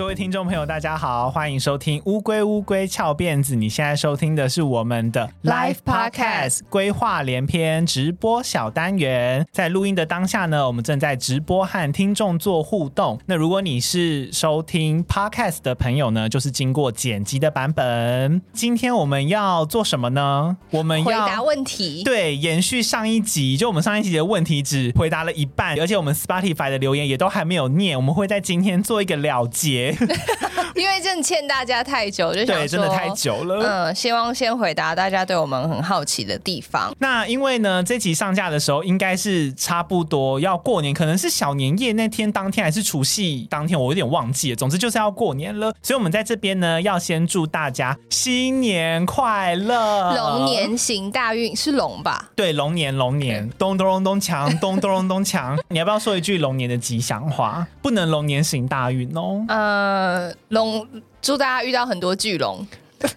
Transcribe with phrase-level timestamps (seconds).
[0.00, 3.54] 各位听众朋友，大家好，欢迎收听《乌龟乌龟翘辫子》。
[3.58, 9.46] 你现在收听的是我们的 Live Podcast 规划连篇直播小单元。
[9.52, 13.20] 在录音的当下呢，我们正在直播和听众做互动。
[13.26, 18.40] 那如果你是收听 Podcast 的朋友呢，就是经过剪辑的版本。
[18.54, 20.56] 今天我们要做什么呢？
[20.70, 22.02] 我们要回答问题。
[22.04, 27.94] 对，延续上一集，就我们上一集的问题只回答了一半，而且我们 Spotify 的留言也都还没有念。
[27.94, 29.89] 我们会在今天做一个了结。
[30.74, 33.64] 因为真的欠大家太久，就想对，真的太久了。
[33.64, 36.94] 嗯，希望先回答大家对我们很好奇的地方。
[36.98, 44.56] 那因为呢，这集上架的时候应该是差不多要过年，可能是小年夜那天当天，还是除夕当天，我有点忘记了。
[44.56, 52.30] 总之就是要过年了，所以我们在这边呢，要先祝大家新年快乐，龙年行大运，是龙吧？
[52.36, 55.58] 对，龙年龙年，咚咚咚咚锵， 咚咚咚咚锵。
[55.68, 57.66] 你要不要说一句龙年的吉祥话？
[57.82, 59.44] 不能龙年行大运哦。
[59.80, 60.86] 呃，龙，
[61.22, 62.66] 祝大家遇到很多巨龙。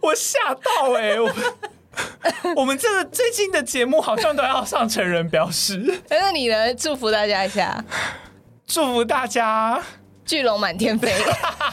[0.00, 1.20] 我吓到哎、欸！
[1.20, 1.28] 我
[2.56, 5.76] 我们这个最近的节目好像都要上成人标识。
[6.08, 6.72] 那你呢？
[6.74, 7.84] 祝福大家一下，
[8.64, 9.82] 祝福大家
[10.24, 11.12] 巨龙满天飞，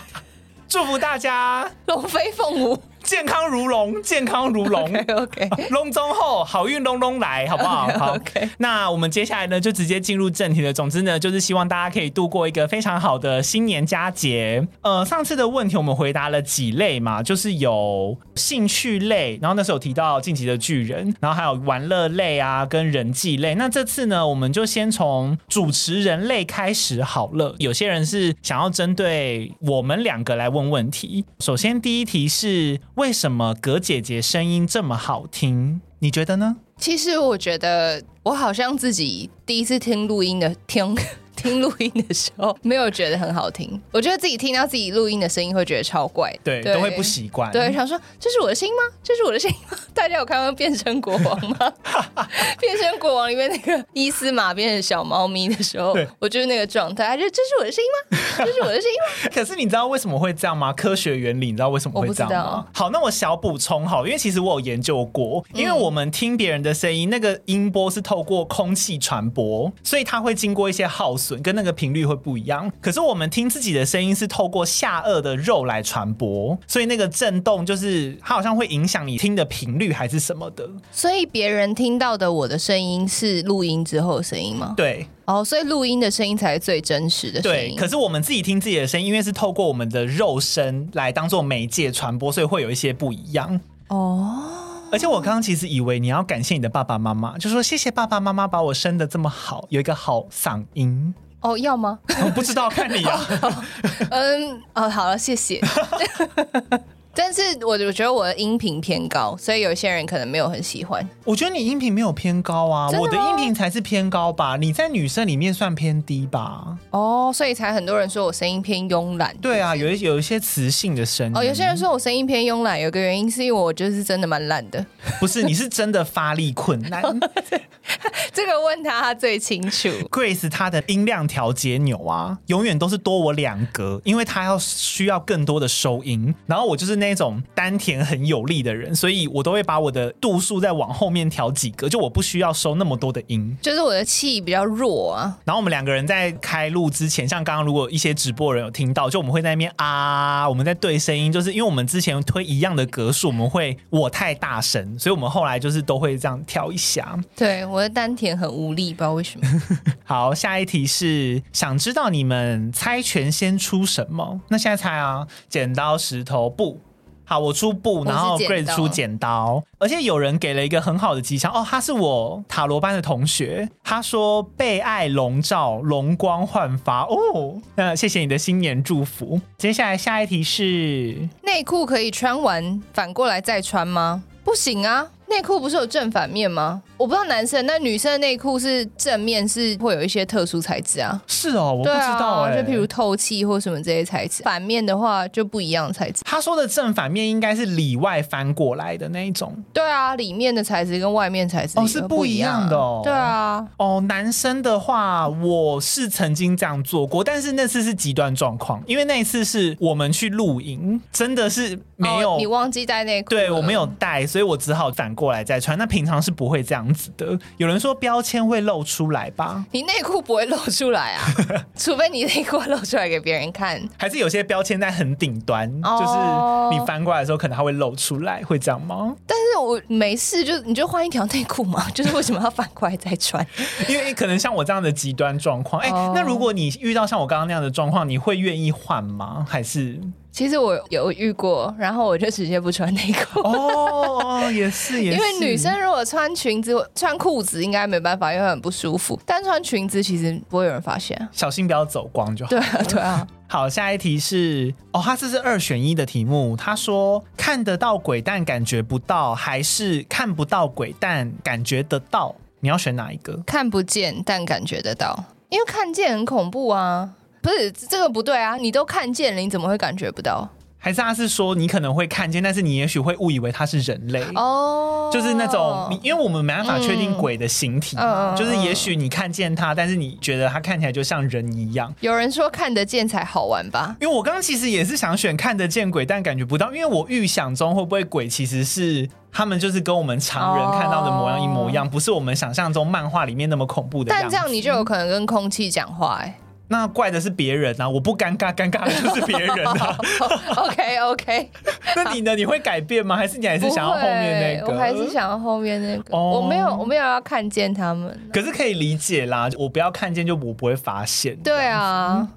[0.68, 2.82] 祝福大家龙飞凤舞。
[3.08, 4.84] 健康如龙， 健康如龙。
[4.84, 7.88] OK，龙中后，好运龙龙来，好不好？
[7.98, 8.16] 好。
[8.16, 10.74] OK，那我们接下来呢，就直接进入正题了。
[10.74, 14.68] 总之呢，就是希望大家可以度过一个非常好的新年佳节。
[14.82, 23.56] 呃，上次的问题我们回答了几类嘛，就是有兴趣类，然后那时候有提到晋级的巨人，然后还有玩乐类啊，跟人际类。
[23.56, 27.56] 那这次呢，我们就先从主持人类开始好了。
[27.60, 31.24] 有些人是想要针对我们两个来问问题。
[31.40, 32.78] 首先第一题是。
[32.98, 35.82] 为什么葛姐姐声音这么好听？
[36.00, 36.58] 你觉得呢？
[36.78, 40.96] 其实我觉得我好像自己第一次听录音的听。
[41.38, 48.82] 听录音的时候没有觉得很好听，我觉得自己听到自己录音的声音会觉得超怪，对，对都会不习惯，对，想说这是我的声音吗？
[49.04, 49.78] 这是我的声音吗？
[49.94, 51.72] 大家有看过《变身国王》吗？
[52.60, 58.18] 《变身国王》里面那个伊斯玛变成小猫咪的时候，我就是那个状态，就这是我的声音吗？
[58.40, 59.30] 这是我的声音吗？
[59.32, 60.74] 可是你知道为什么会这样吗？
[60.74, 62.66] 科学原理你知道为什么会这样吗？
[62.74, 71.38] 好，那我小补充好，因为其实我有研究过，因为我们听别人的声音，那个音波是透过空气传播，所以它会经过一些耗损。
[71.42, 80.68] 跟那个频率会不一样，可是我们听自己的声音是透过下颚的肉来传播，所以那个震动就是它好像会影响你听的频率还是什么的。
[80.92, 84.74] 所以别人听到的我的声音是录音之后的声音吗？
[84.76, 87.70] 对，哦，所以录音的声音才是最真实的声音。
[87.70, 93.60] 对，可是我们自己听自己的声音，因为是透过我们的肉身来当做媒介传播，所以会有一些不一样。
[93.88, 94.44] 哦。
[94.92, 101.14] 而且我刚刚其实以为你要感谢你的爸爸妈妈，就说谢谢爸爸妈妈把我生的这么好，有一个好嗓音。
[101.42, 102.00] 哦，要吗？
[102.24, 103.20] 我不知道，看你啊。
[104.10, 105.62] 嗯，哦，好了，谢谢。
[107.20, 111.04] 但是我我觉得我的音频偏高，所以有些人可能没有很喜欢。
[111.26, 114.56] 我觉得你音频没有偏高啊，我的音频才是偏高吧？
[114.56, 116.78] 你在女生里面算偏低吧？
[116.92, 119.36] 哦，所以才很多人说我声音偏慵懒。
[119.38, 121.36] 对啊，有一有一些磁性的声音。
[121.36, 124.86] 哦，有些人说我声音偏慵懒，有个原因是因为我就是真的蛮懒的。
[125.20, 127.02] 不是，你是真的发力困难。
[128.32, 129.90] 这个问他，他最清楚。
[130.12, 137.07] Grace 他的音量调节钮啊，永远都是多我两格，因为他要需要更多的收音，然后我就是那。
[137.08, 145.38] 那种丹田很有力的人，所以我都会把我的度数再往后面调几个，就我不需要收那么多的音，就是我的气比较弱啊。
[145.46, 157.18] 然后我们两个人在开录之前，像刚刚如果一些直播人有听到，就我们会在那边啊，我们在对声音，就是因为我们之前推一样的格数，我们会我太大声，所以我们后来就是都会这样调一下。
[157.36, 159.48] 对，我的丹田很无力，不知道为什么。
[160.04, 164.42] 好，下一题是想知道你们猜拳先出什么？
[164.50, 166.82] 那现在猜啊，剪刀石头布。
[167.30, 179.42] 好，我出布，然后 Grace 出剪刀，而且有人给了一个很好的吉祥哦，他是我塔罗班的同学，他说被爱笼罩，容光焕发哦，那谢谢你的新年祝福。
[179.58, 184.24] 接下来下一题是内裤可以穿完反过来再穿吗？
[184.46, 185.08] 不行啊。
[185.30, 186.82] 内裤不是有正反面吗？
[186.96, 191.22] 我不知道男生，那女生的内裤是正面是会有一些特殊材质啊。
[191.28, 194.42] 是哦，我不知道哎、啊，就譬如透气或什么这些材质。
[194.44, 196.22] 反面的话就不一样的材质。
[196.24, 199.54] 他说的正反面应该是里外翻过来的那一种。
[199.74, 203.02] 对啊，里面的材质跟外面材质哦是不一样的哦。
[203.04, 215.14] 对啊，哦，男生的话我是曾经这样做过，但是那次是极端状况，因为那一次是我们去露营，真的是没有、哦、你忘记带内裤，对我没有带，所以我只好反。
[215.18, 217.38] 过来再穿，那平常是不会这样子的。
[217.58, 219.66] 有人说标签会露出来吧？
[219.72, 221.26] 你内裤不会露出来啊，
[221.76, 223.82] 除非你内裤露出来给别人看。
[223.98, 229.16] 还是有些标签在很顶端，哦，就是你翻过来的时候，可能它会露出来，会这样吗？
[229.26, 233.46] 但是我没事，就你就换一条内裤嘛， 就是为什么要反过来再穿？
[233.90, 239.46] 因为可能像我这样的极端状况，哎，那如果你遇到像我刚刚那样的状况，你会愿意换吗？
[239.50, 240.00] 还是？
[240.32, 243.40] 其实我有遇过，然后我就直接不穿内裤。
[243.40, 245.18] 哦，也是， 也是。
[245.18, 249.20] 因为女生如果穿裙子、穿裤子，应该没办法，因为很不舒服。
[249.26, 252.50] 但穿裙子其实不会有人发现，小心不要走光就好。
[252.50, 253.28] 对啊，对啊。
[253.48, 256.56] 好，下一题是哦，他这是二选一的题目。
[256.56, 262.36] 他说看得到鬼但感觉不到，还是看不到鬼但感觉得到？
[262.60, 263.38] 你要选哪一个？
[263.46, 267.12] 看不见但感觉得到，因为看见很恐怖啊。
[267.48, 268.58] 不是这个不对啊！
[268.58, 270.50] 你都看见了，你怎么会感觉不到？
[270.78, 281.94] 还是他是说你可能会看见，但是你也许会误以为他是人类哦，就是那种你，因为我们没办法确定鬼的形体嘛，嗯、就是也许你看见他，但是你觉得他看起来就像人一样。
[282.02, 283.96] 有人说看得见才好玩吧？
[284.02, 294.10] 因为我刚刚其实也是想选看得见鬼，但感觉不到，因为我预想中会不会鬼其实是他们就是跟我们常人看到的模样一模一样，哦、不是我们想象中漫画里面那么恐怖的。
[294.10, 296.36] 但这样你就有可能跟空气讲话哎、欸。
[296.70, 297.88] 那怪的是别人啊！
[297.88, 299.98] 我不尴尬，尴尬的就是别人啊。
[300.58, 301.52] OK OK，
[301.96, 302.36] 那你呢？
[302.36, 303.16] 你会改变吗？
[303.16, 304.74] 还是你还是想要后面那个？
[304.74, 306.18] 我还是想要后面那个。
[306.18, 308.30] Oh, 我没有，我没有要看见他们。
[308.34, 311.38] 可是可以理解啦，我不要看见，就我不会发现。
[311.38, 312.28] 对啊。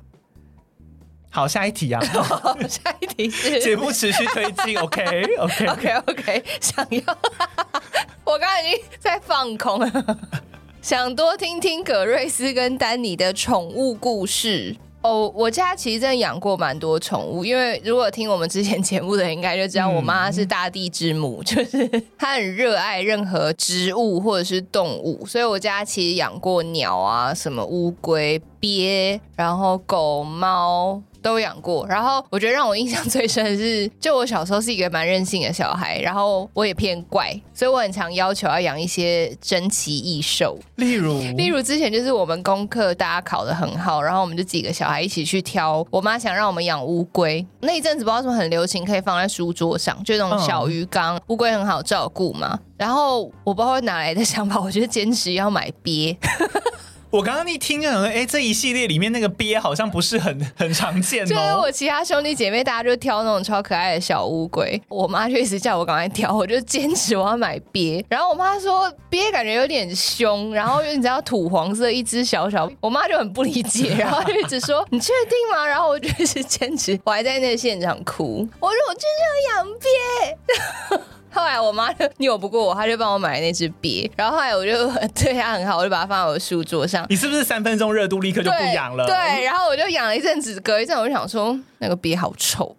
[1.32, 2.00] 好，下一题啊。
[2.68, 4.78] 下一题是节目持续推进。
[4.78, 7.02] OK OK OK OK，想要。
[8.24, 10.18] 我刚刚已经在放空了。
[10.82, 15.24] 想多听听葛瑞斯跟丹尼的宠物故事哦。
[15.24, 31.02] Oh, 我家其实真的养过蛮多宠物，因为如果听我们之前节目的人应该就知道，我妈是大地之母，嗯、就是她很热爱任何植物或者是动物，所以我家其实养过鸟啊，什么乌龟、鳖，然后狗、猫。
[31.22, 56.16] 都养过，然后我觉得让我印象最深的是，就我小时候是一个蛮任性的小孩，然后我也偏怪，所以我很常要求要养一些珍奇异兽，例如，例如之前就是我们功课大家考得很好，然后我们就几个小孩一起去挑，我妈想让我们养乌龟，那一阵子不知道为什么很流行，可以放在书桌上，就那种小鱼缸，乌龟很好照顾嘛，然后我不知道哪来的想法，我觉得坚持要买鳖。
[57.10, 61.26] 我刚刚一听，就想说，哎，这一系列里面那个鳖好像不是很 很常见哦。
[61.26, 68.04] 就是我其他兄弟姐妹，大家就挑那种超可爱的小乌龟，我妈就一直叫我赶快挑，我就坚持我要买鳖。
[68.08, 75.66] 然后我妈说鳖感觉有点凶，然后你知道土黄色一只小小，我妈就很不理解， 然后就一直说你确定吗？
[75.66, 81.00] 然后我就一直坚持，我还在那个现场哭，我说我就是要养鳖。
[81.32, 84.10] 后来我妈就拗不过我，她就帮我买那只鳖。
[84.16, 84.72] 然后后来我就
[85.14, 87.06] 对它很好，我就把它放在我的书桌上。
[87.08, 89.06] 你是不是三分钟热度立刻就不养了？
[89.06, 92.76] 对，对，然后我就养了一阵子，隔一阵我就想说那个鳖好臭。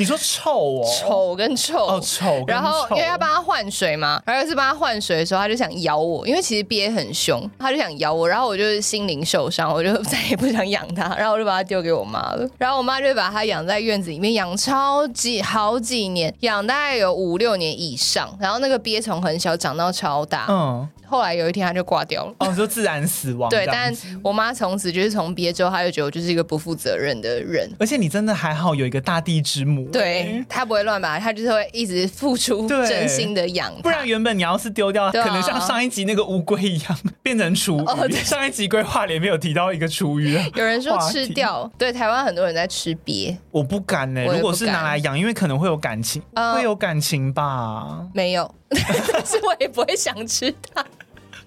[0.00, 2.42] 哦，你说臭哦，丑跟臭哦，臭。
[2.46, 12.48] 然后因为要帮他换水嘛，然后是帮他换水的时候，他就想咬我，因为其实鳖很凶，他就想咬我，然后我就心灵受伤，我就再也不想养它， 然后我就把它丢给我妈了。
[12.56, 20.88] 然后我妈就把它养在院子里面养超级好几年，养大概有五六年以上，然后那个鳖从很小长到超大，嗯。
[21.10, 23.50] 后来有一天他就挂掉了，哦，说自然死亡。
[23.50, 23.92] 对，但
[24.22, 27.68] 我妈从此就是从别之后，她就觉得我就是一个不负责任的人。
[27.80, 33.74] 而且你真的还好，有一个大地之母，对，她不会乱吧，她就是会一直付出真心的养。
[33.82, 37.84] 不然原本你要是丢掉，可能像上一集那个乌龟一样 变成厨余。
[37.84, 41.68] 哦，对，上一集规划里面有提到一个厨余，有人说吃掉。
[41.76, 44.24] 对，台湾很多人在吃鳖，我不敢呢。
[44.26, 46.22] 如果是拿来养，因为可能会有感情，
[46.54, 48.06] 会有感情吧？
[48.14, 50.84] 没有， 但是我也不会想吃它。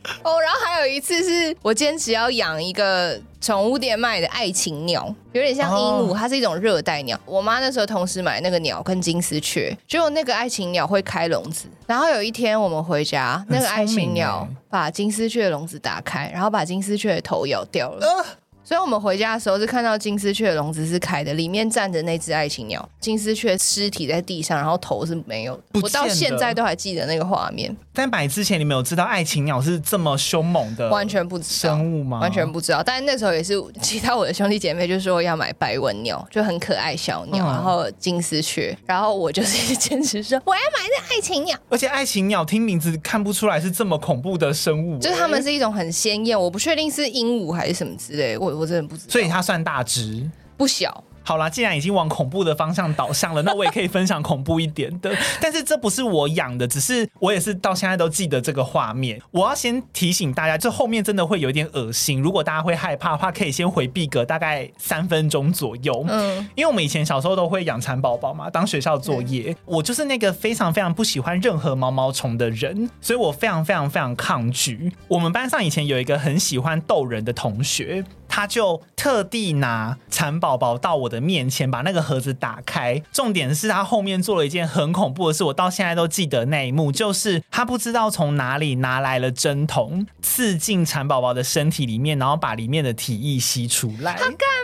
[0.23, 7.19] 哦，然后还有一次是我坚持要养一个宠物店卖的爱情鸟，有点像鹦鹉，它是一种热带鸟。
[7.25, 11.67] 我妈那时候同时买那个鸟跟金丝雀，结果那个爱情鸟会开笼子。
[11.87, 18.25] 然后有一天我们回家，那个爱情鸟把金丝雀的笼子打开，然后把金丝雀的头咬掉了。
[18.63, 25.81] 所以我们回家的时候是看到金丝雀的笼子是开的，里面站着那只爱情鸟，金丝雀尸体在地上，然后头是没有的。
[25.81, 27.75] 我到现在都还记得那个画面。
[27.91, 30.89] 但买之前你们有知道爱情鸟是这么凶猛的？
[30.89, 32.19] 完全不知道生物吗？
[32.21, 32.81] 完全不知道。
[32.81, 41.57] 但是那时候也是其他我的兄弟姐妹就说要买白纹鸟，就很可爱小鸟，嗯、然后金丝雀，然后我就是坚持说我要买那爱情鸟。
[41.69, 48.52] 而且爱情鸟听名字看不出来是这么恐怖的生物，就是它们是一种很鲜艳，我不确定是鹦鹉还是什么之类，我。
[48.53, 55.09] 我真的不知道，所以它算大只，不小，好啦，既然已经往恐怖的方向导向了，那我也可以分享恐怖一点的。
[55.39, 59.21] 但是这不是我养的，只是我也是到现在都记得这个画面。
[59.31, 62.21] 我要先提醒大家，这后面真的会有一点恶心。
[62.21, 66.05] 如果大家会害怕的话，可以先回避个大概三分钟左右。
[66.09, 69.55] 嗯，因为我们以前小时候都会养蚕宝宝嘛，当学校作业。
[69.63, 74.91] 我就是那个非常非常不喜欢任何毛毛虫的人，所以我非常非常非常抗拒。
[75.07, 78.03] 我们班上以前有一个很喜欢逗人的同学。
[78.35, 82.99] 他就特地拿蚕宝宝到我的面前，把那个盒子打开。
[83.11, 94.15] 重点是他后面做了一件很恐怖的事，我到现在都记得那一幕，就是他不知道从哪里拿来了针筒，刺进蚕宝宝的身体里面，然后把里面的体液吸出来。
[94.15, 94.62] 他干？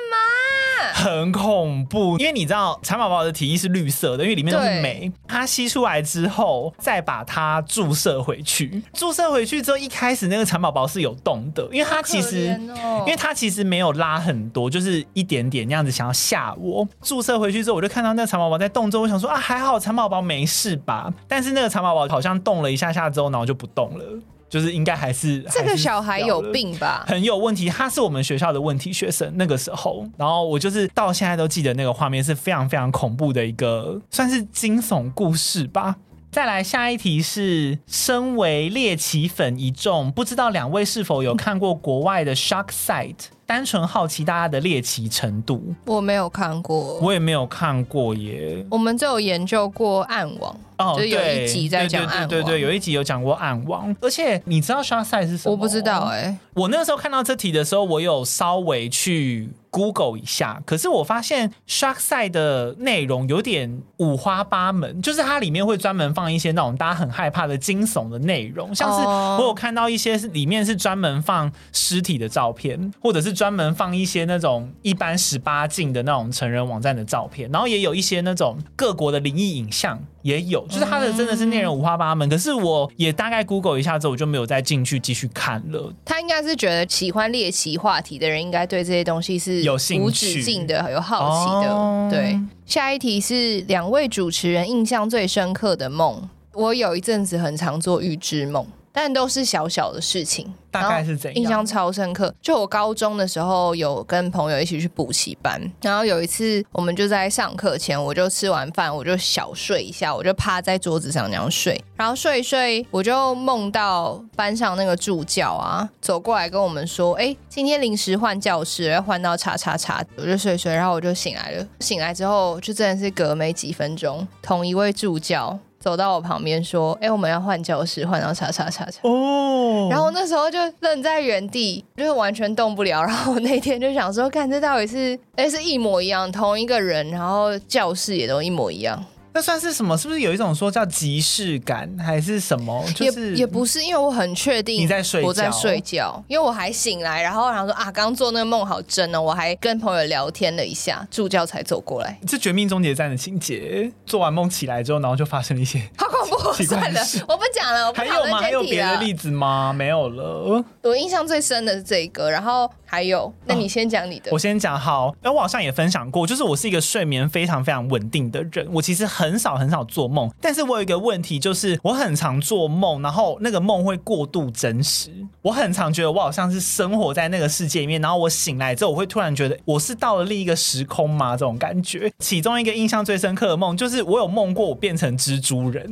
[1.00, 5.10] 很恐怖，因为你知道蚕宝宝的体液是绿色的，因为里面都是酶。
[5.27, 8.84] 它吸出来之后，再把它注射回去。
[8.94, 16.86] 注射回去之后，一开始那个蚕宝宝是有动的，因为它其实，因为它其实没有拉很多，就是一点点那样子，想要吓我。
[17.01, 21.13] 注射回去之后，我就看到那个蚕宝宝在动之后，我想说啊，还好蚕宝宝没事吧。
[21.27, 24.06] 但是那个蚕宝宝好像动了一下下之后，然后就不动了。
[24.50, 27.70] 就是应该还是这个小孩有病吧，很有问题。
[27.70, 35.96] 他是我们学校的问题学生，那个时候，然后我就是到现在都记得那个画面是非常非常恐怖的一个，算是惊悚故事吧。
[36.32, 43.15] 再来下一题是，身为猎奇粉一众，不知道两位是否有看过国外的 Shark Site？
[43.48, 45.74] 单纯好奇大家的猎奇程度。
[45.86, 48.63] 我没有看过，我也没有看过耶。
[48.70, 53.96] 我们就有研究过暗网，哦，就有一集在讲暗网，对对对，有一集有讲过暗网。
[54.02, 55.52] 而且你知道 Shark Site 是什么？
[55.52, 56.38] 我不知道哎、欸。
[56.56, 59.50] 我那个时候看到这题的时候，我有稍微去。
[59.72, 80.00] Google 一下，可是我发现 Shark Side 的内容有点五花八门，就是它里面会专门放一些那种大家很害怕的惊悚的内容，像是我有看到一些里面是专门放尸体的照片，或者是专门放一些那种一般十八禁的那种成人网站的照片，然后也有一些那种各国的灵异影像。
[80.22, 85.94] 也有，就是它的真的是内容五花八门，嗯，可是我也大概 Google 一下之后，我就没有再进去继续看了。
[86.04, 91.74] 他应该是觉得喜欢猎奇话题的人，应该对这些东西是有无止境的、有好奇的。
[91.74, 92.08] 哦。
[92.12, 96.30] 对，下一题是两位主持人印象最深刻的梦。
[96.54, 98.66] 我有一阵子很常做预知梦。
[99.01, 101.41] 但都是小小的事情，大概是怎样？
[101.41, 102.36] 印象超深刻。
[102.41, 121.65] 就我高中的时候，有跟朋友一起去补习班，然后有一次我们就在上课前，我就吃完饭，我就小睡一下，我就趴在桌子上那样睡，然后睡一睡，我就梦到班上那个助教啊走过来跟我们说：“哎，今天临时换教室，要换到叉叉叉。”我就睡睡，然后我就醒来了。
[121.79, 125.58] 醒来之后，就真的是隔没几分钟，同一位助教。
[125.80, 133.02] 走到我旁边说：“哎、欸，我们要换教室，换到叉叉叉叉。”哦，然后那时候就愣在原地，就是完全动不了。
[133.02, 135.18] 然后我那天就想说：“看这到底是……
[135.36, 139.98] 哎、欸，是一模一样，同一个人，然后教室也都一模一样。”那算是什么？
[139.98, 142.84] 是不是有一种说叫即视感，还是什么？
[142.96, 152.20] 就是也，也不是，因为我很确定你在睡觉，我在睡觉，因为我还醒来，然后然后说啊，刚做那个梦好真哦，我还跟朋友聊天了一下，助教才走过来。
[152.28, 157.94] 这《绝命终结站》的情节，做完梦起来之后，然后就发生了一些好恐怖，算了，我不讲了。
[157.94, 158.42] 还有吗？
[158.42, 159.74] 还有别的例子吗？
[159.74, 160.64] 没有了。
[160.84, 162.70] 我印象最深的是这个，然后。
[162.92, 164.32] 还有，那你先讲你的。
[164.32, 165.14] 哦，我先讲好。
[165.22, 168.68] 哎，我好像也分享过，就是我是一个睡眠非常非常稳定的人。
[168.72, 175.12] 我其实很很少很少做梦，但是我有一个问题，就是我很常做梦，然后那个梦会过度真实。
[175.42, 181.32] 我很常觉得我好像是生活在那个世界里面，然后我醒来之后，我会突然觉得我是到了另一个时空吗？
[181.34, 182.10] 这种感觉。
[182.20, 185.86] 其中一个印象最深刻的梦，就是我有梦过我变成蜘蛛人，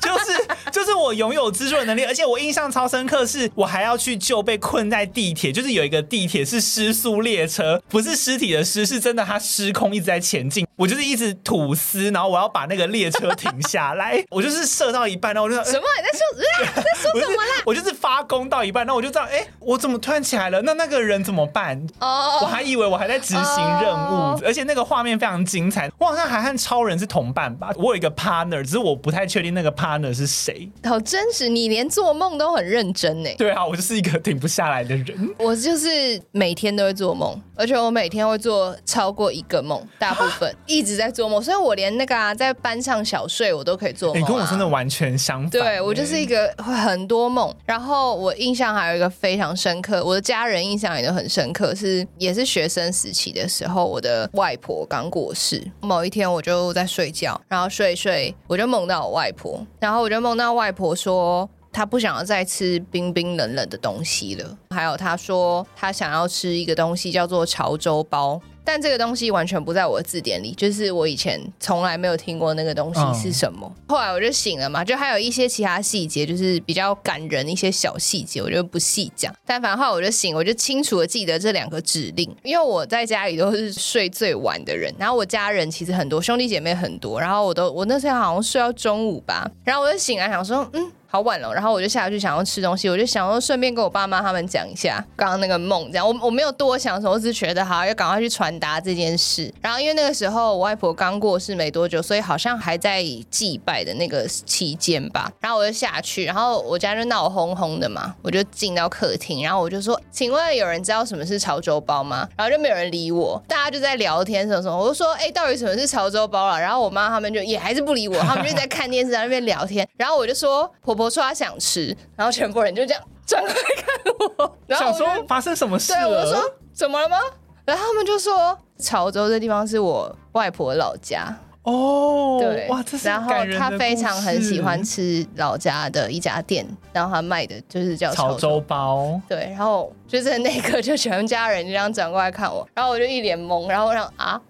[0.00, 5.98] 就是就是我拥有蜘蛛的能力，而且我印象超深刻，是我还要去救被困在地铁，就是有一个。
[6.08, 10.66] 地铁是失速列车，不是尸体的尸，是真的，它失控一直在前进。
[10.76, 14.24] 我就是一直吐丝，然后我要把那个列车停下来。
[14.30, 15.82] 我就是射到一半，然后我就说什么？
[15.98, 16.24] 你在说？
[16.64, 17.62] 啊、在说什么啦？
[17.66, 20.62] 我就是发功到一半，然后我就知道，哎、欸，我怎么突然起来了？
[20.62, 21.76] 那那个人怎么办？
[21.98, 24.44] 哦、oh.，我还以为我还在执行任务，oh.
[24.44, 25.90] 而且那个画面非常精彩。
[25.98, 27.70] 我好像还和超人是同伴吧？
[27.76, 30.68] 我有一个 partner，只是我不太确定那个 partner 是谁。
[30.82, 33.30] 好真实，你连做梦都很认真呢。
[33.38, 35.34] 对啊，我就是一个停不下来的人。
[35.38, 35.88] 我就是。
[36.32, 44.18] 每天都会做梦，而且我每天会做超过一个梦，大部分一直在做梦，所以我连那个啊，在班上小睡我都可以做梦、啊。
[44.18, 45.50] 你、欸、跟我真的完全相反。
[45.50, 61.48] 对，我就是一个会很多梦，然后我印象还有一个非常深刻，我的家人印象也都很深刻，是也是学生时期的时候，我的外婆刚过世，某一天我就在睡觉，然后睡一睡我就梦到我外婆，然后我就梦到外婆说。
[61.72, 64.58] 她不想要再吃冰冰冷冷的东西了。
[64.70, 68.40] 还有她说她想要吃一个东西叫做潮州包。
[68.68, 73.74] 但这个东西完全不在我的字典里，就是我以前从来没有听过那个东西是什么。
[73.88, 79.34] 后来我就醒了嘛，就还有一些其他细节，就是比较感人一些小细节，我就不细讲。
[79.46, 90.92] 但反正后来我就醒，我就清楚的记得这两个指令，因为我在家里都是睡最晚的人，然后我家人其实很多兄弟姐妹很多，然后我都我那时候好像睡到中午吧，然后我就醒来想说，嗯。
[91.10, 99.50] 好晚了，然后我就下去想要吃东西，我就想说顺便跟我爸妈他们讲一下刚刚那个梦，这样我我没有多想什么，我只是觉得好要赶快去传达这件事。
[99.62, 105.32] 然后因为那个时候我外婆刚过世没多久，所以好像还在祭拜的那个期间吧。
[105.40, 114.76] 然后我就下去，然后我家就闹哄哄的嘛，我就进到客厅，然后我就说：“请问有人知道什么是潮州包吗？”然后就没有人理我，大家就在聊天什么什么。
[114.76, 119.88] 我就说：“哎，到底什么是潮州包了？”然后我妈他们就也还是不理我，他们就在看电视在那边聊天。
[119.96, 126.06] 然后我就说：“婆婆说她想吃。”然后全部人就这样转过来看我，然后我想说发生什么事了？
[126.06, 127.16] 对，我说怎么了吗？
[127.64, 144.40] 然后他们就说潮州这地方是我外婆老家哦，对，哇，这是然后他非常很喜欢吃老家的一家店，然后他卖的就是叫潮州，包，对，然后就是那一刻就全家人就这样转过来看我，然后我就一脸懵，然后我让啊。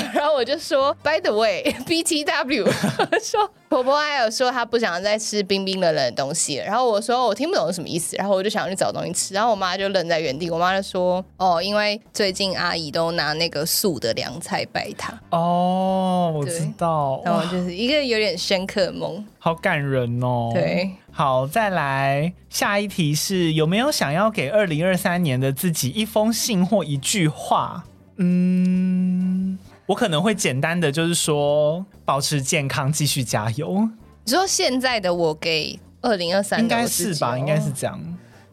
[0.14, 2.64] 然后我就说，By the way，B T W，
[3.22, 6.64] 说婆婆还有说她不想再吃冰冰冷冷的东西了。
[6.64, 9.34] 然后我说我听不懂是什么意思，然后我就想去找东西吃。
[9.34, 15.12] 然后我妈就愣在原地，我妈就说，哦，因为最近阿姨都拿那个素的凉菜拜她。
[15.30, 17.20] 哦，我知道。
[17.24, 20.50] 然后就是一个有点深刻的梦，好感人哦。
[20.54, 27.84] 对，好，再来下一题是有没有想要给二零二三年的自己一封信或一句话？
[28.16, 29.58] 嗯。
[29.86, 33.88] 我可能会简单的就是说，保持健康，继续加油。
[34.24, 37.36] 你说现在的我给二零二三应该是吧？
[37.36, 38.00] 应该是这样，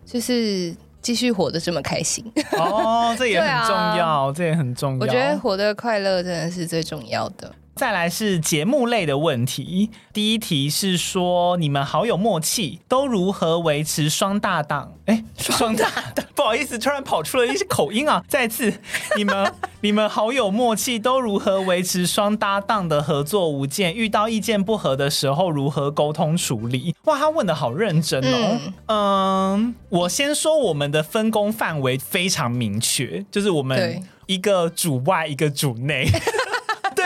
[0.06, 2.26] 就是继续活得这么开心。
[2.54, 5.00] 哦，这也很重要， 啊、这也很重要。
[5.00, 7.54] 我觉得活得快乐真的是最重要的。
[7.80, 14.92] 再来是节目类的问题，第一题是说你们好有默契，都如何维持双搭档？
[15.06, 18.22] 哎，双搭档， 不好意思，突然跑出了一些口音啊！
[18.28, 18.82] 再次，
[19.16, 23.96] 你们 你们好有默契，都如何维持双搭档的合作无间？
[23.96, 26.94] 遇到意见不合的时候，如何沟通处理？
[27.06, 28.60] 哇，他问的好认真哦。
[28.60, 36.06] 嗯，嗯，我先说我们的分工范围非常明确，就是我们一个主外，一个主内。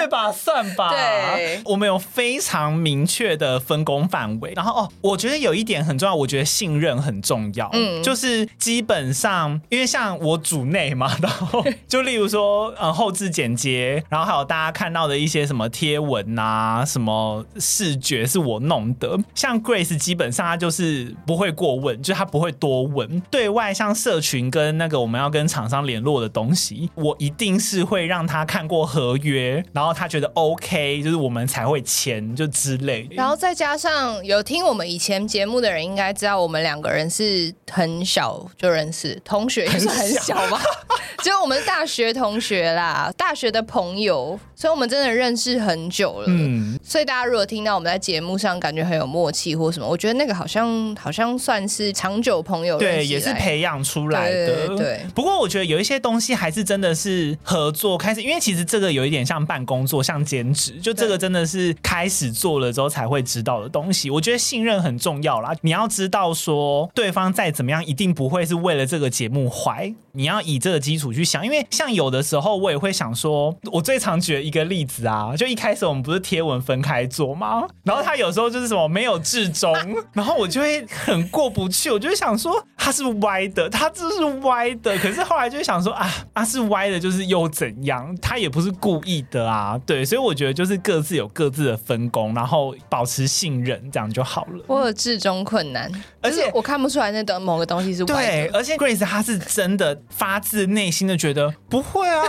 [0.04, 0.30] 对吧？
[0.32, 0.90] 算吧。
[0.90, 4.52] 对，我们有非常明确的分工范围。
[4.54, 7.70] 然后哦，我觉得有一点很重要，我觉得信任很重要。
[7.72, 19.18] 嗯，就是基本上，因为像我组内嘛，然后 就例如说，嗯，后置剪接，然后还有大家看到的一些什么贴文啊，什么视觉是我弄的。
[19.34, 23.22] 像 Grace 基本上他就是不会过问，就他不会多问。
[23.32, 29.93] 对外像社群跟那个我们要跟厂商联络的东西，我一定是会让他看过合约，然后。
[29.94, 33.16] 他觉得 OK，就是我们才会签，就之类的。
[33.16, 40.62] 然后再加上有听我们以前节目的人，应该知道我们两个人是很小就认识，同学也是很小吧？
[41.24, 46.26] 就我们大学同学啦，大学的朋友，所以我们真的认识很久了。
[46.28, 54.68] 嗯，所以大家如果听到我们在节目上感觉很有默契或什么，我觉得那个好像好像算是长久朋友，对，也是培养出来的。
[54.76, 59.83] 对，不过我觉得有一些东西还是真的是合作开始，因为其实这个有一点像办公。
[59.86, 64.10] 做像兼职，就这个真的是开始做了之后才会知道的东西。
[64.10, 69.94] 我觉得信任很重要啦，你要知道说对方再怎么样，一定不会是为了这个节目坏。
[70.16, 77.64] 你要以这个基础去想，因为像有的时候我也会想说，我最常举一个例子啊，就一开始我们不是贴文分开做吗？
[77.84, 79.74] 然后他有时候就是什么没有至终，
[80.14, 84.96] 然后我就会很过不去，我就会想说他是歪的，他这是歪的。
[85.00, 88.16] 可是后来就想说啊，他是歪的，就是又怎样？
[88.22, 89.73] 他也不是故意的啊。
[89.80, 94.64] 对，所以我觉得就是各自有各自的分工，然后保持信任，这样就好了。
[94.68, 98.04] 我有至中困难，而且我看不出来那等某个东西是。
[98.06, 102.24] 对，而且 Grace 她是真的发自内心的觉得不会啊。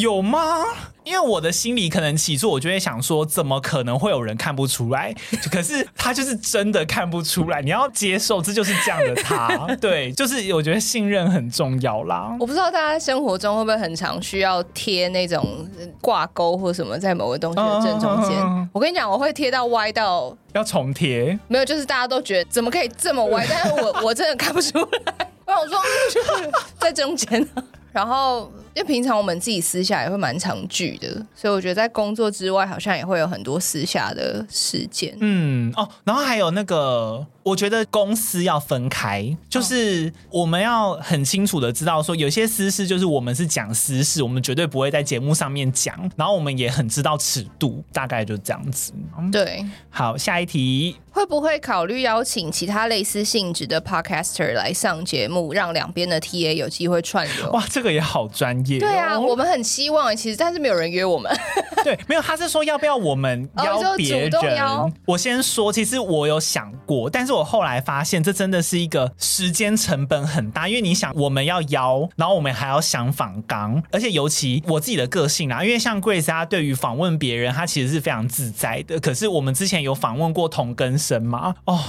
[0.00, 0.64] 有吗？
[1.02, 5.14] 因为我的心里可能起初我就会想说，怎么可能会有人看不出来？
[5.50, 7.60] 可是他就是真的看不出来。
[7.62, 9.48] 你要接受，这就是这样的他。
[9.80, 12.36] 对，就是我觉得信任很重要啦。
[12.38, 15.66] 我不知道大家生活中会不会很常需要贴那种
[16.00, 18.38] 挂钩或什么在某个东西的正中间。
[18.38, 21.36] Uh, 我跟你讲，我会贴到歪到要重贴。
[21.48, 23.44] 没有，就是大家都觉得怎么可以这么歪？
[23.50, 25.30] 但是我我真的看不出来。
[25.46, 25.80] 我想说，
[26.12, 27.44] 就是在中间。
[27.90, 28.52] 然后。
[28.74, 35.16] 因为平常我们自己私下也会蛮常聚的，所以我觉得在工作之外，好像也会有很多私下的事件。
[35.20, 37.26] 嗯哦，然后还有那个。
[37.42, 45.98] 我觉得公司要分开，就是我们要很清楚的知道说，有些私事就是我们是讲私事，我们绝对不会在节目上面讲。
[46.16, 48.92] 然后我们也很知道尺度，大概就这样子。
[49.32, 50.96] 对，好，下一题。
[51.12, 57.50] 会不会考虑邀请其他类似性质的 podcaster 来上节目，让两边的 TA 有机会串流？
[57.52, 61.30] 哇，这个也好专对啊，我们很希望，其实但是没有人约我们。
[61.82, 64.30] 对，没有，他是说要不要我们 邀别人？
[64.60, 79.00] 哦，我先说，其实我有想过，但是我后来发现，这真的是一个时间成本很大，因为你想，我们要邀，然后我们还要想访纲，而且尤其我自己的个性啊，因为像 Grace 他对于访问别人，他其实是非常自在的。
[79.00, 81.54] 可是我们之前有访问过同根生吗？
[81.64, 81.80] 哦。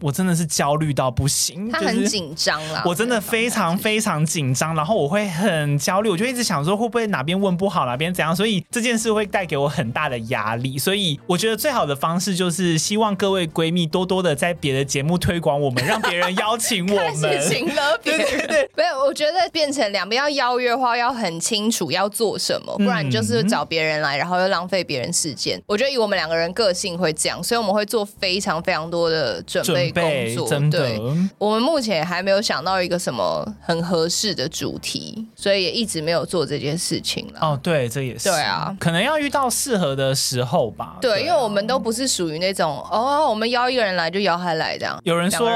[0.00, 2.82] 我真的是焦虑到不行，他很紧张啦。
[2.84, 10.78] 我真的非常非常紧张，然后我会很焦虑，我就一直想说会不会哪边问不好，哪边怎样，所以这件事会带给我很大的压力。
[10.78, 17.06] 所以我觉得最好的方式就是希望各位闺蜜多多的在别的节目推广我们，让别人邀请我们。
[17.22, 25.60] 开始请了 别人，对对对，没有，我觉得变成两边要邀约的话，要很清楚要做什么，不然你就是找别人来，然后又浪费别人时间。
[25.66, 29.85] 我觉得以我们两个人个性会这样，所以我们会做非常非常多的准备。
[29.90, 31.00] 工作真的，对，
[31.38, 37.40] 我们目前还没有想到一个什么很合适的主题，所以也一直没有做这件事情了。
[37.40, 38.28] 哦，对，这也是。
[38.28, 40.96] 对啊，可能要遇到适合的时候吧。
[41.00, 44.98] 对，对啊，因为我们都不是属于那种哦，我们邀一个人来就邀他来这样。
[45.04, 45.48] 有人说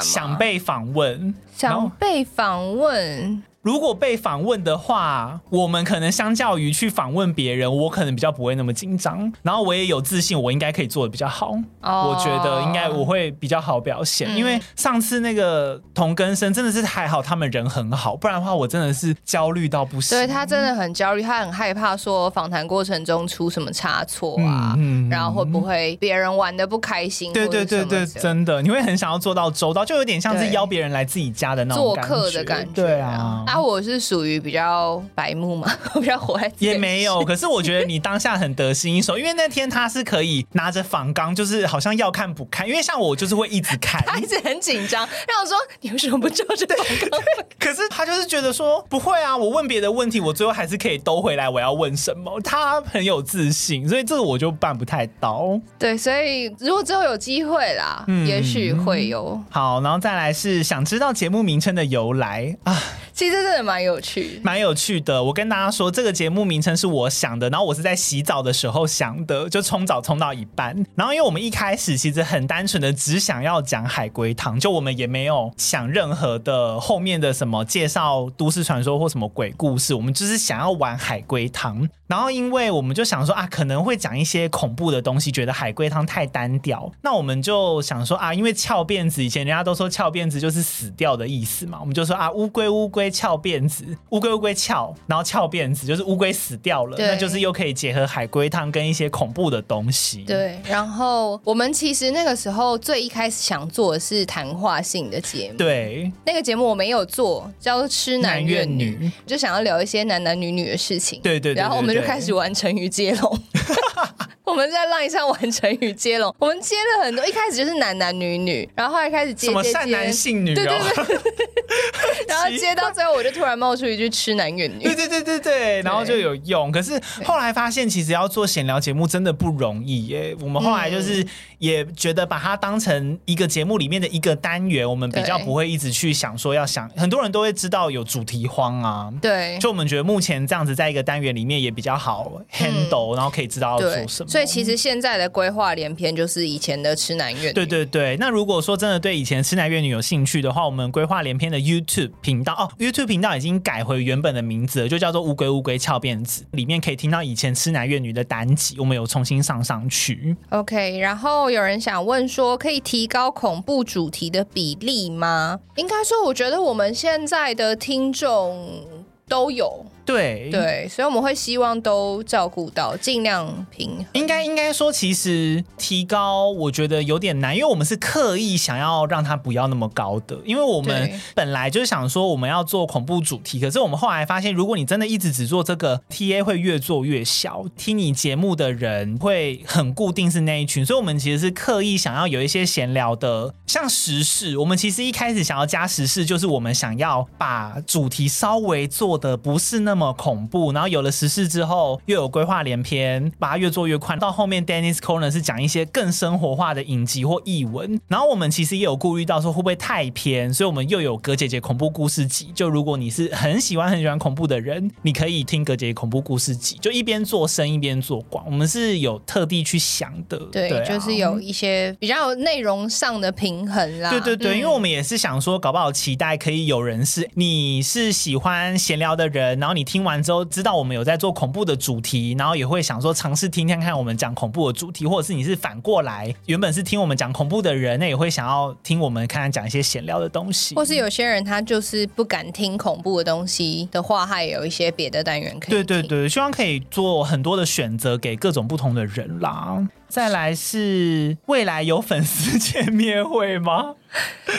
[0.00, 3.42] 想被访问，想被访问。
[3.64, 11.54] 如果被访问的话，我们可能相较于去访问别人，我可能比较不会那么紧张，然后我也有自信，我应该可以做的比较好。
[11.80, 12.10] Oh.
[12.10, 20.18] 我觉得应该我会比较好表现，嗯、因为上次那个同根生真的是还好，他们人很好，不然的话我真的是焦虑到不行。
[20.18, 27.32] 对，他真的很焦虑，他很害怕说访谈过程中出什么差错啊，嗯嗯、然后会不会别人玩的不开心？
[27.32, 32.70] 对对对对，真的，你会很想要做到周到，就有点像是邀别人来自己家的那种做客的感觉。
[32.74, 33.42] 对啊。
[33.54, 37.24] 那我是属于比较白目嘛， 我比较活在也没有。
[37.24, 42.66] 可是我觉得你当下很得心应手，因为那天他是可以拿着仿纲，就是好像要看不看。
[42.68, 47.20] 因为像我就是会一直看，他一直很紧张，让我说你为什么不照着仿纲？
[47.60, 52.40] 可是他就是觉得说不会啊，我问别的问题，我最后还是可以兜回来我要问什么。
[52.40, 55.58] 他很有自信，所以这个我就办不太到。
[55.78, 59.40] 对，所以如果之后有机会啦，嗯、也许会有。
[59.50, 62.76] 好，然后再来是想知道节目名称的由来啊。
[63.12, 65.22] 其实真的蛮有趣，蛮有趣的。
[65.22, 70.74] 我跟大家说，这个节目名称是我想的，然后我是在洗澡的时候想的，就冲澡冲到一半。
[70.94, 81.88] 然后因为我们一开始其实很单纯的只想要讲海龟汤，就我们也没有想任何的后面的什么介绍都市传说或什么鬼故事，我们就是想要玩海龟汤。
[82.06, 93.04] 然后因为我们就想说啊，可能会讲一些恐怖的东西，觉得海龟汤太单调，那我们就想说啊，因为翘辫子以前人家都说翘辫子就是死掉的意思嘛，我们就说啊，乌龟乌龟。
[93.10, 100.22] 翘辫子，乌龟乌龟翘，然后翘辫子就是乌龟死掉了，那就是又可以结合海龟汤跟一些恐怖的东西。
[100.22, 111.20] 对，然后我们其实那个时候最一开始想做的是谈话性的节目，对，那个节目我没有做，叫做痴男怨女，就想要聊一些男男女女的事情。
[111.22, 113.38] 对对，对，对，对，然后我们就开始玩成语接龙。
[114.44, 126.70] 我们在 LINE 上玩成语接龙， 我们接了很多，一开始就是男男女女，然后后来开始接什么善男信女，哦，对对对， 然后接到最后我就突然冒出一句痴男怨女，对对对对对，然后就有用。
[126.70, 130.36] 可是后来发现，其实要做闲聊节目真的不容易耶。
[130.40, 131.26] 我们后来就是
[131.64, 144.28] 也觉得把它当成一个节目里面的一个单元，我们比较不会一直去想说要想，很多人都会知道有主题荒啊，对，就我们觉得目前这样子在一个单元里面也比较好 handle，然后可以知道要做什么。
[144.28, 147.52] 所以其实现在的规划连篇就是以前的痴男怨女。
[147.54, 160.36] 对对对，那如果说真的对以前痴男怨女有兴趣的话，我们规划连篇的 YouTube 频道哦，YouTube 频道已经改回原本的名字了，就叫做乌龟乌龟翘辫子，里面可以听到以前痴男怨女的单集，我们有重新上上去。
[160.50, 165.60] OK，然后有人想问说，可以提高恐怖主题的比例吗？
[165.76, 168.84] 应该说，我觉得我们现在的听众
[169.28, 169.86] 都有。
[170.04, 174.06] 对对，所以我们会希望都照顾到，尽量平衡。
[174.12, 199.93] 应该应该说，其实提高我觉得有点难，因为我们是刻意想要让它不要那么高的，因为我们本来就是想说我们要做恐怖主题，可是我们后来发现，如果你真的一直只做这个，TA 会越做越小，听你节目的人会很固定是那一群，所以我们其实是刻意想要有一些闲聊的，像时事，我们其实一开始想要加时事，就是我们想要把主题稍微做的不是那。
[199.94, 204.18] 那么恐怖，然后有了时事之后又有规划连篇，把它越做越宽。
[204.18, 212.50] 到后面 Dennis Corner 是讲一些更生活化的影集或译文，然后我们其实也有顾虑到说会不会太偏，所以我们又有葛姐姐恐怖故事集。
[212.56, 218.44] 就如果你是很喜欢很喜欢恐怖的人，你可以听葛姐姐恐怖故事集，就一边做深一边做广。
[218.46, 224.10] 我们是有特地去想的，对，就是有一些比较内容上的平衡啦。
[224.10, 245.70] 对对对，嗯、因为我们也是想说，搞不好期待可以有人是你是喜欢闲聊的人，然后你听完之后知道我们有在做恐怖的主题，然后也会想说尝试听听看我们讲恐怖的主题，或者是你是反过来，原本是听我们讲恐怖的人，那也会想要听我们看看讲一些闲聊的东西，或是有些人他就是不敢听恐怖的东西的话，他也有一些别的单元可以。
[245.70, 249.86] 对对对，希望可以做很多的选择给各种不同的人啦。
[250.14, 253.96] 再来是未来有粉丝见面会吗？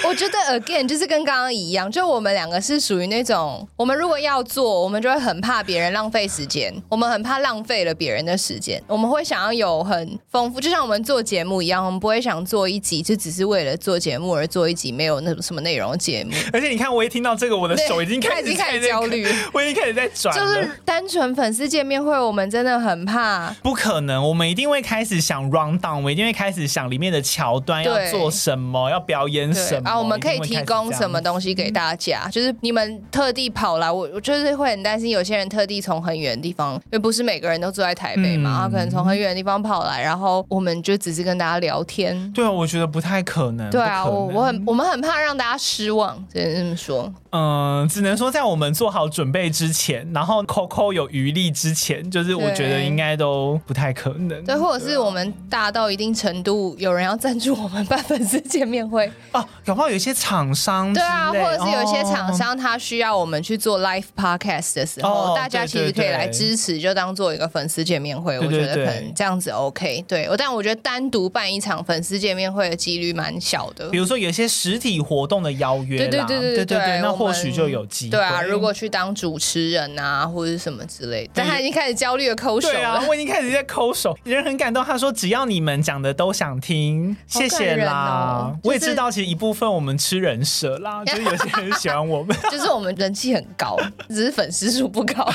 [0.03, 16.33] 我觉得 again 就是跟刚刚一样，就我们两个是属于那种，我们如果要做，我们就会很怕别人浪费时间，我们很怕浪费了别人的时间，我们会想要有很丰富，就像我们做节目一样，我们不会想做一集就只是为了做节目而做一集没有那种什么内容的节目。
[16.51, 30.19] 而且你看，我一听到这个，我的手已经开始开始焦虑，我已经开始在转，就是单纯粉丝见面会，我们真的很怕，不可能，我们一定会开始想 run down，我一定会开始想里面的桥段要做什么，要表演什么啊，我们。
[30.25, 32.23] 可以提供什么东西给大家？
[32.25, 42.31] 嗯、就是你们特地跑来，我我就是会很担心，有些人特地从很远的地方，因为不是每个人都住在台北嘛，他、嗯、可能从很远的地方跑来，然后我们就只是跟大家聊天。
[42.31, 43.69] 对啊，我觉得不太可能。
[43.69, 47.13] 对啊，我我很我们很怕让大家失望，只能这么说。
[47.31, 54.43] 嗯，只能说在我们做好准备之前，然后 Coco 有余力之前，就是我觉得应该都不太可能。
[54.45, 68.37] 对，或者是我们大到一定程度，有人要赞助我们办粉丝见面会 哦，搞不好有些厂商对啊，或者是有些厂商他需要我们去做 live podcast 的时候，哦、大家其实可以来支持，就当做一个粉丝见面会。
[68.39, 70.03] 对对对，我觉得可能这样子 OK。
[70.07, 73.89] 对，但我觉得单独办一场粉丝见面会的几率蛮小的。
[73.89, 78.11] 比如说有些实体活动的邀约，对对对对对对，对对对，那或许就有机会。
[78.11, 81.31] 对啊，如果去当主持人啊，或者什么之类的。
[81.33, 82.73] 但他已经开始焦虑的抠手了。
[82.73, 84.83] 对啊，我已经开始在抠手，人很感动。
[84.83, 88.51] 他说只要你们讲的都想听，谢谢啦。
[88.51, 93.77] 哦就是、我也知道，其实一部分我们吃人设啦， 就是有些人喜欢我们， 就是我们人气很高，
[94.09, 95.27] 只是粉丝数不高。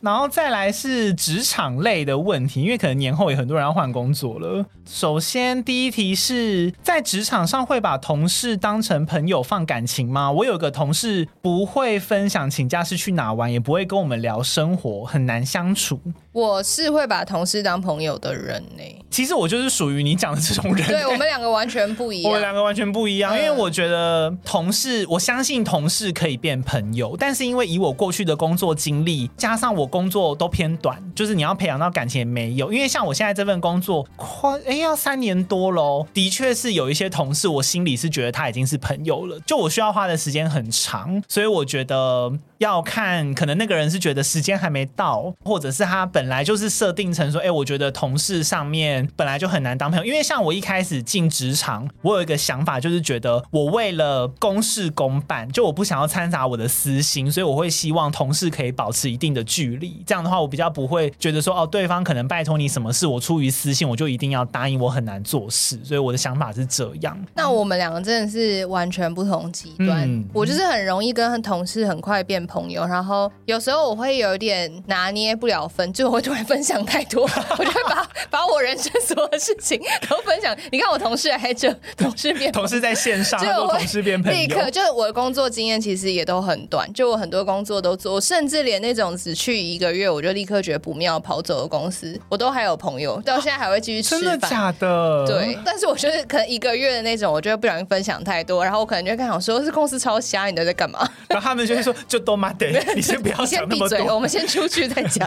[0.00, 4.66] 然后再来是职场类的问题，因为可能年后也很多人要换工作了。
[4.84, 10.28] 首先第一题是在职场上会把同事当成朋友放感情吗？
[10.32, 16.00] 我有个同事不会分享请假是去哪玩，也不会跟我们聊生活，很难相处。
[16.32, 18.98] 我是会把同事当朋友的人呢、欸。
[19.10, 20.92] 其实我就是属于你讲的这种人、欸。
[20.92, 22.30] 对，我们两个完全不一样。
[22.30, 32.72] 我们两个完全不一样，因为我觉得同事，我相信同事可以变朋友，但是因为以我过去的工作经历，加上我工作都偏短，就是你要培养到感情也没有。
[32.72, 42.32] 因为像我现在这份工作，快哎要三年多喽，的确是有一些同事，我心里是觉得他已经是朋友了，就我需要花的时间很长，所以我觉得。
[42.58, 50.04] 要看，可能那个人是觉得时间还没到，或者是他本来就是设定成说，哎、欸，我觉得同事上面本来就很难当朋友。
[50.04, 60.02] 因为像我一开始进职场，我有一个想法，就是觉得我为了公事公办，就我不想要掺杂我的私心，所以我会希望同事可以保持一定的距离。
[60.06, 65.78] 这样的话，我比较不会觉得说，哦，对方可能拜托你什么事，我出于私心，我就一定要答应，我很难做事。
[65.84, 67.18] 所以我的想法是这样。
[67.34, 70.02] 那我们两个真的是完全不同极端。
[70.02, 77.22] 嗯、我就是很容易跟同事很快变朋友，然后有时候我会有点拿捏不了分，就我会突然分享太多，
[77.58, 80.54] 我就会把把我人生所有的事情 都分享。
[80.70, 94.22] 你看我同事还就 同事变同事在线上，就同事变朋友，立刻就是我的工作经验其实也都很短，就我很多工作都做，甚至连那种只去一个月我就立刻觉得不妙跑走的公司，我都还有朋友到现在还会继续吃饭。
[94.22, 95.26] 真的假的？
[95.26, 101.08] 对，但是我觉得可能一个月的那种，我觉得不小心分享太多，然后我可能就跟他说，是公司超瞎，你都在干嘛？
[101.28, 102.70] 然后他们就会说，就多妈得。
[102.94, 105.26] 你先不要想那么多，我们先出去再讲。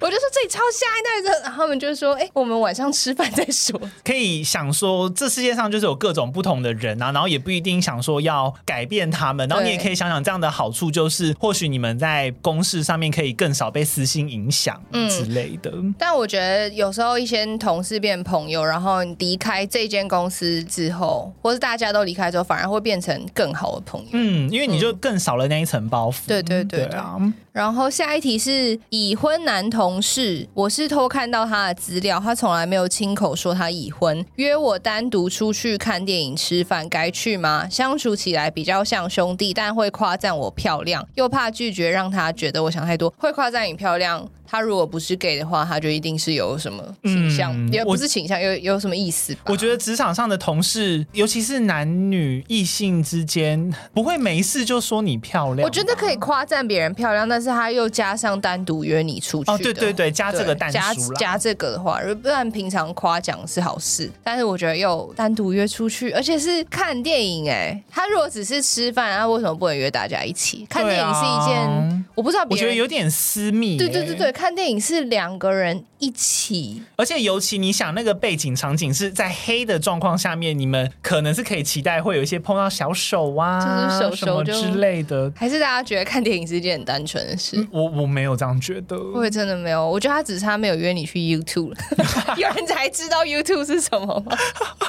[0.00, 3.78] 我就说这里超下一代的，然后他们就说：“哎、欸，我们晚上吃饭再说。
[4.04, 9.48] ”可以想说，这世界上就是有各种不同的人啊，然后也不一定想说要改变他们。
[9.48, 14.80] 然后你也可以想想，这样的好处就是，或许你们在公事上面可以更少被私心影响
[15.10, 15.92] 之类的、嗯。
[15.98, 24.08] 但我觉得有时候一些同事变朋友，然后你离开这间公司之后，或是大家都离开之后，反而会变成更好的朋友。
[24.12, 26.18] 嗯，因为你就更少了那一层包袱。
[26.28, 27.16] 对对对，对，对啊。
[27.50, 29.87] 然后下一题是已婚男同。
[29.88, 37.66] 同事，我是偷看到他的资料，他从来没有亲口说他已婚，约我单独出去看电影、吃饭，该去吗？
[37.70, 44.28] 相处起来比较像兄弟，但会夸赞我漂亮，又怕拒绝让他觉得我想太多，会夸赞你漂亮。
[44.50, 49.42] 他如果不是 gay 的话，他就一定是有什么倾向，嗯、也不是倾向，有有什么意思吧？
[49.46, 55.66] 我觉得职场上的同事，尤其是男女异性之间，不会没事就说你漂亮。
[55.66, 59.50] 我觉得可以夸赞别人漂亮，但是他又加上单独约你出去。
[59.50, 67.50] 哦，对对对，加这个单加加这个的话，不然平常夸奖是好事，但是我觉得又单独约出去，而且是看电影。
[67.50, 71.06] 哎，他如果只是吃饭，他为什么不能约大家一起看电影？
[71.14, 73.76] 是一件、啊、我不知道，我觉得有点私密。
[73.76, 74.32] 对对对对。
[74.38, 87.56] 看电影是两个人一起，而且尤其你想那个背景场景是在黑的状况下面，你们可能是可以期待会有一些碰到小手啊，就是手手之类的，还是大家觉得看电影是一件很单纯的事？
[87.56, 89.88] 嗯、我我没有这样觉得，我也真的没有。
[89.90, 91.74] 我觉得他只是他没有约你去 YouTube
[92.38, 94.36] 有人才知道 YouTube 是什么吗？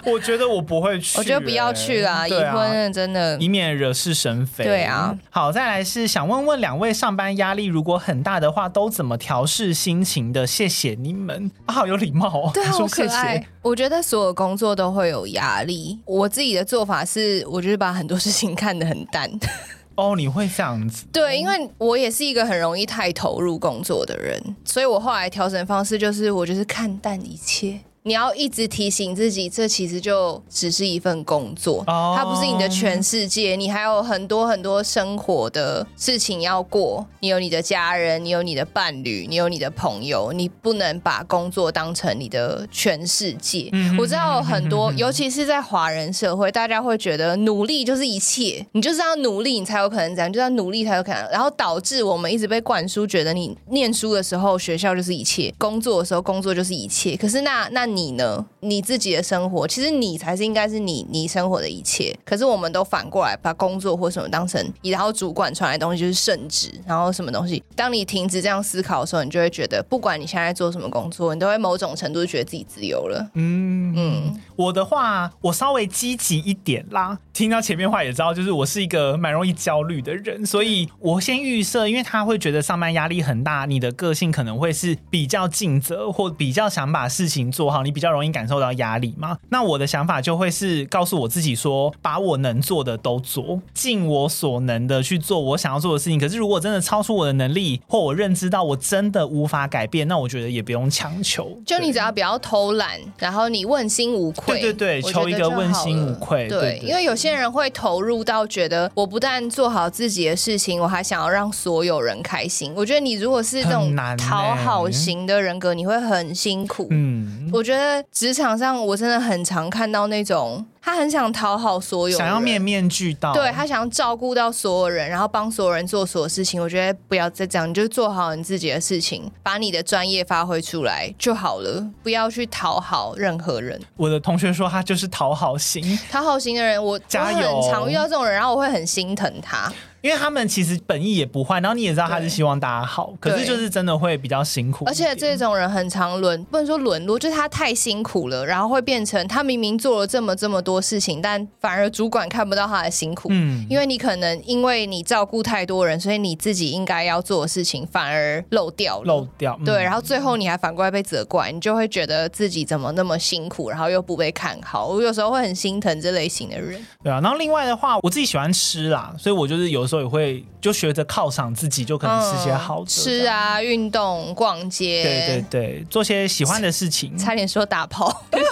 [0.06, 4.64] 我觉得我不会去、欸，我觉得不要去啦，已、啊、婚真的，以免惹是生非。
[4.64, 10.20] 对啊，好，再来是想问问两位，上班压力如果很大的话，都怎么调试心情？
[10.34, 12.52] 的谢谢你们，啊、好有礼貌哦。
[12.54, 13.48] 对啊，说谢谢。
[13.62, 16.00] 我觉得所有工作都会有压力。
[16.06, 19.30] 我自己的做法是，我就是把很多事情看得很淡。
[19.96, 21.06] 哦，你会这样子？
[21.12, 27.80] 对，因为我也是一个很容易太投入工作的人，所以我后来调整方式就是，我就是看淡一切。
[28.04, 33.56] 你要一直提醒自己，这其实就只是一份工作，它不是你的全世界。
[33.56, 37.06] 你还有很多很多生活的事情要过。
[37.20, 43.70] 你有你的家人，你有你的伴侣，你有你的朋友，你不能把工作当成你的全世界。
[43.98, 51.30] 我知道很多，尤其是在华人社会，大家会觉得努力就是一切，你就是要努力，你才有可能这样，就要努力才有可能。
[51.30, 57.18] 然后导致我们一直被灌输，觉得你念书的时候学校就是一切，工作的时候工作就是一切。
[57.18, 58.20] 可是那那你。
[58.20, 58.46] 呢？
[58.62, 62.18] 你自己的生活，其实你才是应该是你你生活的一切。
[62.26, 67.64] 可是我们都反过来把工作或什么当成，然后主管传来的东西就是圣旨，然后什么东西。
[67.76, 73.30] 当你停止这样思考的时候，你就会觉得，不管你现在做什么工作，你都会某种程度觉得自己自由了。
[73.34, 77.18] 嗯嗯，我的话，我稍微积极一点啦。
[77.34, 87.84] 听到前面话也知道，就是我是一个蛮容易焦虑的人，所以我先预设，因为他会觉得上班压力很大，你的个性可能会是比较尽责或比较想把事情做好。
[87.84, 89.38] 你比较容易感受到压力吗？
[89.50, 96.20] 那我的想法就会是告诉我自己说，把我能做的都做，尽我所能的去做我想要做的事情。
[96.20, 101.60] 可是如果真的超出我的能力，或我认知到我真的无法改变，那我觉得也不用强求。
[101.66, 104.60] 就你只要不要偷懒，然后你问心无愧。
[104.60, 106.48] 对对对，求一个问心无愧。
[106.48, 112.72] 对，对，对，因为有些人会投入到觉得，我不但做好自己的事情，我还想要让所有人开心。
[112.76, 116.88] 我觉得你如果是这种讨好型的人格，你会很辛苦。
[116.92, 117.80] 嗯，我觉得。
[117.80, 126.60] 在职场上，我真的很常看到那种他很想讨好所有人，想要面面俱到，对，他想要照顾到所有人，然后帮所有人做所有事情。
[126.60, 133.80] 我觉得不要再这样，你就做好你自己的事情，把你的专业发挥出来就好了，不要去讨好任何人。
[133.96, 139.72] 我的同学说他就是讨好型，讨好型的人，我加油，我很常遇到这种人，然后我会很心疼他。
[140.02, 144.86] 因为他们其实本意也不坏，然后你也知道他是希望大家好，可是就是真的会比较辛苦。
[144.86, 153.30] 而且这种人很常沦，不能说沦落，就是他太辛苦了，然后会变成他明明做了这么这么多事情，但反而主管看不到他的辛苦。
[153.32, 159.04] 嗯，因为你可能因为你照顾太多人，所以你自己应该要做的事情反而漏掉了。
[159.06, 159.58] 漏掉。
[159.60, 164.88] 嗯、对，然后最后你还反过来被责怪，你就会觉得自己怎么那么辛苦，然后又不被看好。
[164.88, 166.80] 我有时候会很心疼这类型的人。
[167.04, 170.70] 对啊，然后另外的话，我自己喜欢吃啦，所以我就是有时候也会就。
[170.70, 177.18] 就学着犒赏自己，就可能吃些好的，吃啊，运动、逛街，对对对，做些喜欢的事情。
[177.18, 178.46] 差点说打炮，你别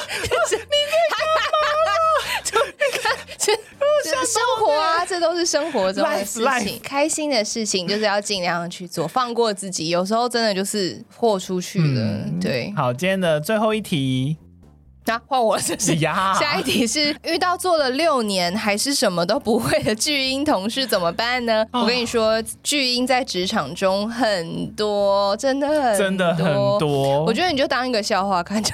[4.04, 9.89] 这生活啊，这都是生活中的事情，开心的事情就是要尽量去做，放过自己。
[9.89, 12.02] 有时候真的就是豁出去了。
[12.02, 14.38] 嗯、对，好，今天的最后一题。
[15.08, 15.98] 那换我是不是？
[15.98, 21.65] 下一题是遇到做了六年还是什么都不会的巨婴同事怎么办呢？
[21.72, 27.24] 哦、我跟你说，巨婴在职场中很多，真的很真的很多。
[27.26, 28.74] 我觉得你就当一个笑话看就。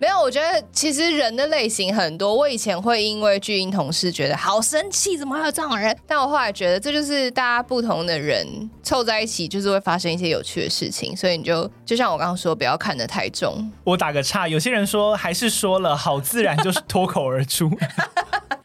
[0.00, 2.32] 没有，我觉得其实人的类型很多。
[2.32, 5.96] 我以前会因为巨婴同事觉得好生气，怎么还有这种人？
[6.06, 8.46] 但我后来觉得这就是大家不同的人
[8.82, 11.16] 凑在一起，就是会发生一些有趣的事情。
[11.16, 13.70] 所以你就就像我刚刚说，不要看得太重。
[13.82, 17.68] 我打个岔，有些人说还是说了，好自然就是脱口而出。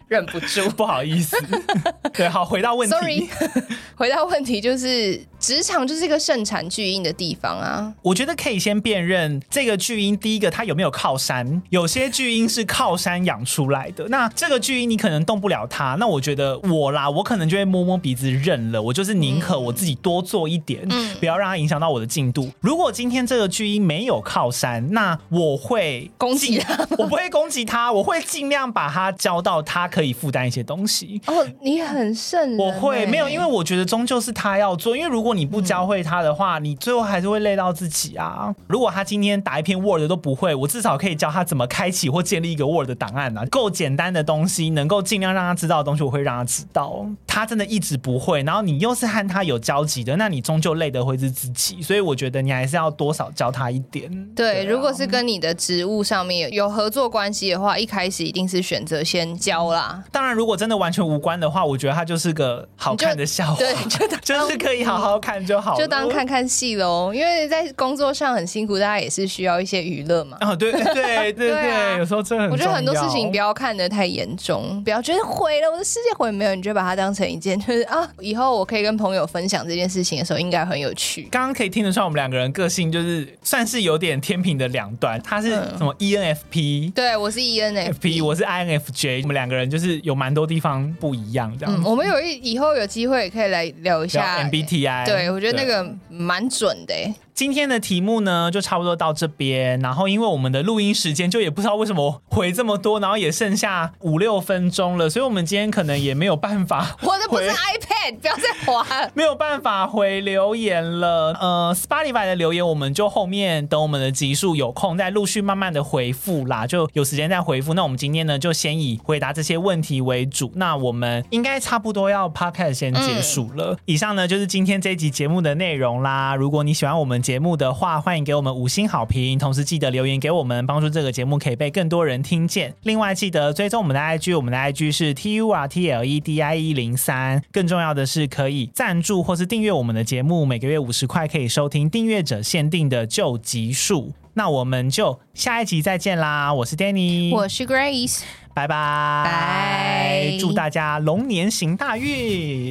[0.08, 1.36] 忍不住， 不好意思。
[2.14, 2.96] 对，好，回到问题。
[2.96, 3.30] Sorry，
[3.96, 7.94] 回到问题就是，职场就是一个盛产巨婴的地方啊。
[8.02, 11.62] 我觉得可以先辨认这个巨婴，第一个他有没有靠山？
[11.70, 15.96] 有些巨婴是靠山养出来的，那这个巨婴你可能动不了他。
[16.00, 18.82] 那我觉得我啦，我可能就会摸摸鼻子认了。
[18.82, 22.52] 我就是宁可我自己多做一点，嗯，不要让他影响到我的进度。
[22.60, 31.22] 如果今天这个巨婴没有靠山，那我会攻击他，我不会攻击他，我会尽量把他教到他可以负担一些东西。
[31.28, 32.58] 哦，你很圣人。
[32.58, 34.98] 我会没有，因为我觉得终究是他要做。
[34.98, 38.52] 因为如果你不教会他的话，你最后还是会累到自己啊。
[38.66, 43.46] 如果他今天打一篇 Word 都不会，我至少可以教他怎么开启或建立一个 Word 档案啊。
[43.52, 47.06] 够简单的东西，能够尽量让他知道的东西，我会让他知道。
[47.28, 51.84] 他真的一直不会，然后你又是和他有交集的，那你终究累的会是自己。
[51.84, 54.10] 所以我觉得你还是要多少教他一点。
[54.36, 59.83] 对，如果是跟你的职务上面有合作关系的话，一开始一定是选择先教啦。
[60.12, 67.14] 当然，如果真的完全无关的话，我觉得它就是个好看的笑话，对，就 就是可以好好看就好，就当看看戏喽。
[67.14, 70.38] 因为在工作上很辛苦，大家也是需要一些娱乐嘛。
[70.42, 72.52] 哦，对对对对对， 啊，有时候真的很。
[72.52, 81.28] 我觉得很多事情不要看得太严重，不要觉得毁了我的世界，毁没有，你就把它当成一件，就是啊，以后我可以跟朋友分享这件事情的时候，应该很有趣。
[81.32, 85.22] 刚刚可以听得出来，我们两个人个性就是算是有点天平的两端。
[85.24, 86.94] 他是什么 ENFP？
[86.94, 89.22] 对，我是 ENFP，我是 INFJ。
[89.24, 91.76] 我们两个人就是有蛮多地方不一样，这样。
[91.76, 95.04] 嗯，我们有一以后有机会可以来聊一下 MBTI。
[95.04, 96.94] 对，我觉得那个蛮准的。
[97.34, 99.80] 今天的题目呢，就差不多到这边。
[99.80, 106.96] 然后，因为我们的录音时间就也不知道为什么回这么多，然后也剩下五六分钟了，所以我们今天可能也没有办法。
[107.02, 108.86] 我的不是 iPad，不要再滑。
[109.14, 111.34] 没有办法回留言了。
[111.40, 117.74] 呃，Spotify 的留言我们就后面等我们的集数有空再陆续慢慢的回复啦，就有时间再回复。
[117.74, 120.52] 那我们今天呢，就先以回答这些问题为主。
[120.56, 123.74] 那我们应该差不多要 Podcast 先结束了。
[123.74, 123.78] 嗯。
[123.86, 126.36] 以上呢就是今天这一集节目的内容啦。
[126.36, 127.14] 如果你喜欢我们。
[127.24, 132.74] 节目的话，欢迎给我们五星好评，同时记得留言给我们，帮助这个节目可以被更多人听见。
[132.82, 137.42] 另外，记得追踪我们的 IG，我们的 IG 是 T U R T L E D I 一零三。
[137.52, 144.14] 更重要的是，可以赞助或是订阅我们的节目，每个月五十块可以收听订阅者限定的旧集数。
[144.34, 146.52] 那我们就下一集再见啦！
[146.54, 148.22] 我是 Danny，我是 Grace，
[148.54, 152.08] 拜拜，祝大家龙年行大运，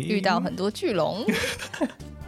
[0.09, 1.25] 遇到很多巨龙。